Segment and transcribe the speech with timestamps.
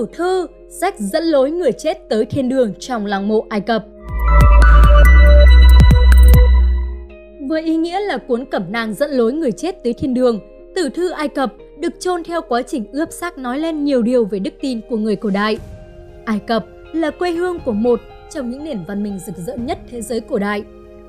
[0.00, 3.84] Tử thư, sách dẫn lối người chết tới thiên đường trong làng mộ Ai Cập.
[7.48, 10.40] Với ý nghĩa là cuốn cẩm nang dẫn lối người chết tới thiên đường,
[10.74, 14.24] Tử thư Ai Cập được chôn theo quá trình ướp xác nói lên nhiều điều
[14.24, 15.58] về đức tin của người cổ đại.
[16.24, 19.78] Ai Cập là quê hương của một trong những nền văn minh rực rỡ nhất
[19.90, 20.64] thế giới cổ đại.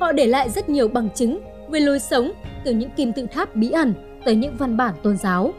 [0.00, 1.38] Họ để lại rất nhiều bằng chứng
[1.70, 2.32] về lối sống
[2.64, 3.94] từ những kim tự tháp bí ẩn
[4.24, 5.52] tới những văn bản tôn giáo.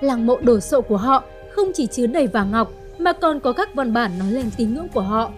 [0.00, 1.24] Làng mộ đồ sộ của họ
[1.56, 4.74] không chỉ chứa đầy vàng ngọc mà còn có các văn bản nói lên tín
[4.74, 5.30] ngưỡng của họ.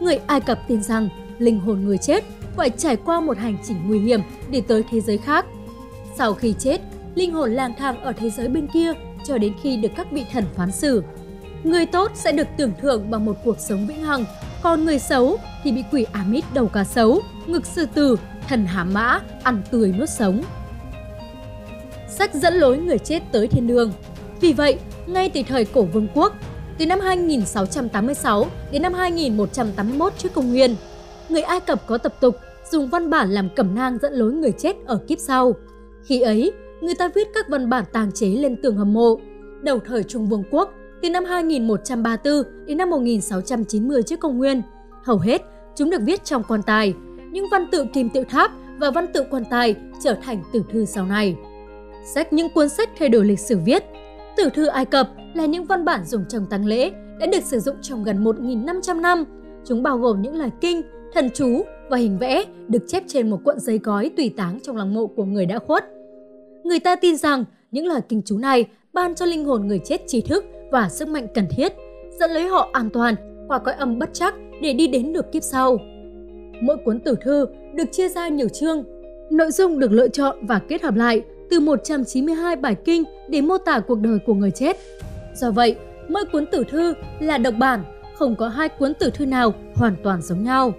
[0.00, 2.24] Người Ai Cập tin rằng linh hồn người chết
[2.56, 4.20] phải trải qua một hành trình nguy hiểm
[4.50, 5.46] để tới thế giới khác.
[6.18, 6.80] Sau khi chết,
[7.14, 8.92] linh hồn lang thang ở thế giới bên kia
[9.24, 11.02] cho đến khi được các vị thần phán xử.
[11.64, 14.24] Người tốt sẽ được tưởng thưởng bằng một cuộc sống vĩnh hằng,
[14.62, 18.16] còn người xấu thì bị quỷ Amit đầu cá sấu, ngực sư tử,
[18.48, 20.42] thần hà mã, ăn tươi nuốt sống.
[22.08, 23.92] Sách dẫn lối người chết tới thiên đường.
[24.40, 26.32] Vì vậy, ngay từ thời cổ vương quốc,
[26.78, 30.76] từ năm 2686 đến năm 2181 trước công nguyên,
[31.28, 32.36] người Ai Cập có tập tục
[32.70, 35.52] dùng văn bản làm cẩm nang dẫn lối người chết ở kiếp sau.
[36.04, 39.20] Khi ấy, người ta viết các văn bản tàng chế lên tường hầm mộ.
[39.62, 40.70] Đầu thời Trung Vương quốc,
[41.02, 44.62] từ năm 2134 đến năm 1690 trước công nguyên,
[45.04, 45.42] hầu hết
[45.76, 46.94] chúng được viết trong quan tài.
[47.30, 50.84] Những văn tự kim tự tháp và văn tự quan tài trở thành tử thư
[50.84, 51.36] sau này.
[52.14, 53.84] Sách những cuốn sách thay đổi lịch sử viết
[54.36, 56.90] Tử thư Ai Cập là những văn bản dùng trong tang lễ
[57.20, 59.24] đã được sử dụng trong gần 1.500 năm.
[59.64, 60.82] Chúng bao gồm những lời kinh,
[61.12, 64.76] thần chú và hình vẽ được chép trên một cuộn giấy gói tùy táng trong
[64.76, 65.84] lăng mộ của người đã khuất.
[66.64, 70.00] Người ta tin rằng những lời kinh chú này ban cho linh hồn người chết
[70.06, 71.72] trí thức và sức mạnh cần thiết,
[72.20, 73.14] dẫn lấy họ an toàn
[73.48, 75.78] qua cõi âm bất chắc để đi đến được kiếp sau.
[76.60, 78.84] Mỗi cuốn tử thư được chia ra nhiều chương,
[79.30, 83.58] nội dung được lựa chọn và kết hợp lại từ 192 bài kinh để mô
[83.58, 84.76] tả cuộc đời của người chết.
[85.34, 85.76] Do vậy,
[86.08, 89.96] mỗi cuốn tử thư là độc bản, không có hai cuốn tử thư nào hoàn
[90.02, 90.72] toàn giống nhau.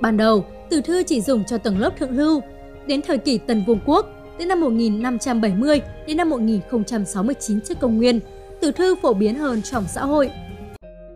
[0.00, 2.40] Ban đầu, tử thư chỉ dùng cho tầng lớp thượng lưu.
[2.86, 4.06] Đến thời kỳ Tần Vương quốc,
[4.38, 8.20] từ năm 1570 đến năm 1069 trước công nguyên,
[8.60, 10.30] tử thư phổ biến hơn trong xã hội.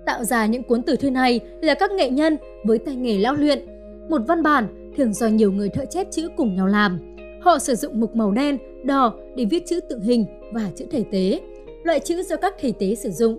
[0.07, 3.35] Tạo ra những cuốn tử thư này là các nghệ nhân với tay nghề lão
[3.35, 3.67] luyện.
[4.09, 7.10] Một văn bản thường do nhiều người thợ chép chữ cùng nhau làm.
[7.41, 11.05] Họ sử dụng mực màu đen, đỏ để viết chữ tượng hình và chữ thể
[11.13, 11.41] tế,
[11.85, 13.39] loại chữ do các thầy tế sử dụng.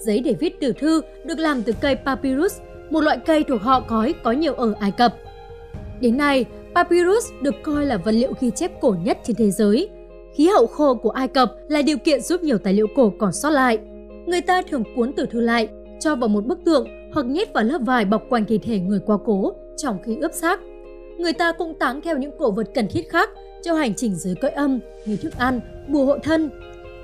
[0.00, 2.58] Giấy để viết tử thư được làm từ cây papyrus,
[2.90, 5.14] một loại cây thuộc họ cói có nhiều ở Ai Cập.
[6.00, 6.44] Đến nay,
[6.74, 9.88] papyrus được coi là vật liệu ghi chép cổ nhất trên thế giới.
[10.34, 13.32] Khí hậu khô của Ai Cập là điều kiện giúp nhiều tài liệu cổ còn
[13.32, 13.78] sót lại.
[14.26, 15.68] Người ta thường cuốn tử thư lại,
[16.00, 19.00] cho vào một bức tượng hoặc nhét vào lớp vải bọc quanh thi thể người
[19.06, 20.60] quá cố trong khi ướp xác.
[21.18, 23.30] Người ta cũng táng theo những cổ vật cần thiết khác
[23.62, 26.50] cho hành trình dưới cõi âm như thức ăn, bùa hộ thân.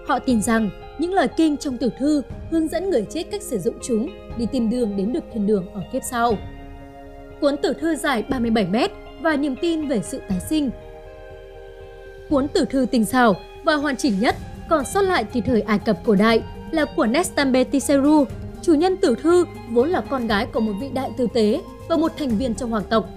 [0.07, 3.59] Họ tin rằng những lời kinh trong tử thư hướng dẫn người chết cách sử
[3.59, 6.37] dụng chúng để tìm đường đến được thiên đường ở kiếp sau.
[7.41, 10.71] Cuốn tử thư dài 37 mét và niềm tin về sự tái sinh.
[12.31, 14.37] Cuốn tử thư tình xảo và hoàn chỉnh nhất
[14.69, 18.25] còn sót lại từ thời Ai Cập cổ đại là của Nestambe Tiseru,
[18.63, 21.97] chủ nhân tử thư vốn là con gái của một vị đại tư tế và
[21.97, 23.09] một thành viên trong hoàng tộc.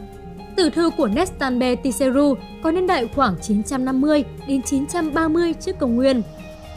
[0.58, 6.22] Tử thư của Nestanbe Tiseru có niên đại khoảng 950 đến 930 trước công nguyên.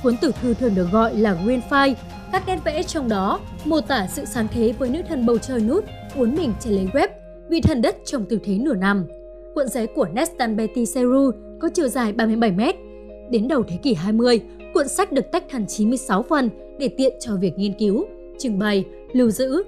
[0.03, 1.95] Cuốn tử thư thường được gọi là Green File,
[2.33, 5.61] các nét vẽ trong đó mô tả sự sáng thế với nữ thần bầu trời
[5.61, 5.85] nút
[6.17, 7.09] uốn mình trên lấy web,
[7.49, 9.07] vị thần đất trong tư thế nửa nằm.
[9.55, 11.31] Cuộn giấy của Nestanbe Tiseru
[11.61, 12.75] có chiều dài 37 mét.
[13.31, 14.41] Đến đầu thế kỷ 20,
[14.75, 18.07] cuộn sách được tách thành 96 phần để tiện cho việc nghiên cứu,
[18.39, 19.62] trưng bày, lưu giữ.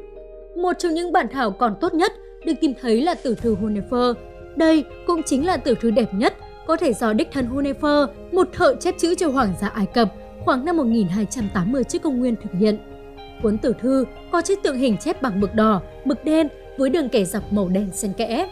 [0.56, 2.12] Một trong những bản thảo còn tốt nhất
[2.44, 4.14] được tìm thấy là tử thư Hunefer.
[4.56, 6.34] Đây cũng chính là tử thư đẹp nhất
[6.66, 10.08] có thể do đích thân Hunefer, một thợ chép chữ cho hoàng gia Ai Cập
[10.44, 12.78] khoảng năm 1280 trước công nguyên thực hiện.
[13.42, 16.48] Cuốn tử thư có chiếc tượng hình chép bằng mực đỏ, mực đen
[16.78, 18.48] với đường kẻ dọc màu đen xen kẽ.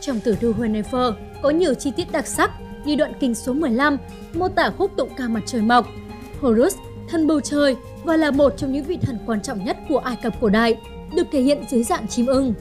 [0.00, 2.50] Trong tử thư Hunefer có nhiều chi tiết đặc sắc
[2.84, 3.96] như đoạn kinh số 15
[4.34, 5.86] mô tả khúc tụng ca mặt trời mọc.
[6.40, 6.74] Horus,
[7.08, 10.16] thần bầu trời và là một trong những vị thần quan trọng nhất của Ai
[10.22, 10.76] Cập cổ đại,
[11.14, 12.54] được thể hiện dưới dạng chim ưng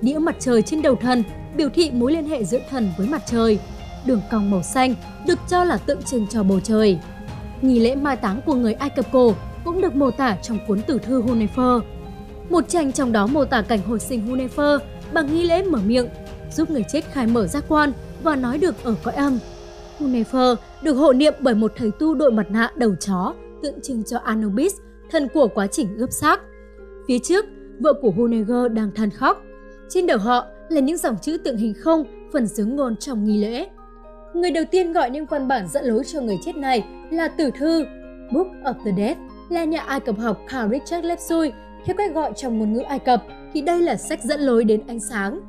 [0.00, 1.22] đĩa mặt trời trên đầu thần
[1.56, 3.58] biểu thị mối liên hệ giữa thần với mặt trời.
[4.06, 4.94] Đường cong màu xanh
[5.26, 6.98] được cho là tượng trưng cho bầu trời.
[7.62, 10.82] Nghi lễ mai táng của người Ai Cập cổ cũng được mô tả trong cuốn
[10.82, 11.80] tử thư Hunefer.
[12.50, 14.78] Một tranh trong đó mô tả cảnh hồi sinh Hunefer
[15.12, 16.08] bằng nghi lễ mở miệng,
[16.52, 17.92] giúp người chết khai mở giác quan
[18.22, 19.38] và nói được ở cõi âm.
[19.98, 24.02] Hunefer được hộ niệm bởi một thầy tu đội mặt nạ đầu chó tượng trưng
[24.04, 24.74] cho Anubis,
[25.10, 26.40] thần của quá trình ướp xác.
[27.08, 27.44] Phía trước,
[27.80, 29.42] vợ của Huneger đang than khóc.
[29.90, 33.38] Trên đầu họ là những dòng chữ tượng hình không, phần xướng ngôn trong nghi
[33.38, 33.66] lễ.
[34.34, 37.50] Người đầu tiên gọi những văn bản dẫn lối cho người chết này là tử
[37.58, 37.84] thư
[38.32, 39.16] Book of the Dead,
[39.48, 41.52] là nhà Ai Cập học Carl Richard Lepsui,
[41.84, 43.22] theo cách gọi trong ngôn ngữ Ai Cập
[43.52, 45.40] thì đây là sách dẫn lối đến ánh sáng.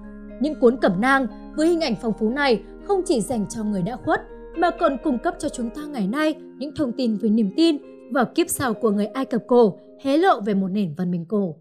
[0.42, 3.82] Những cuốn cẩm nang với hình ảnh phong phú này không chỉ dành cho người
[3.82, 4.22] đã khuất
[4.58, 7.78] mà còn cung cấp cho chúng ta ngày nay những thông tin về niềm tin
[8.12, 11.26] vào kiếp sau của người Ai Cập cổ, hé lộ về một nền văn minh
[11.26, 11.56] cổ.